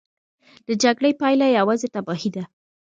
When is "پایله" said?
1.21-1.47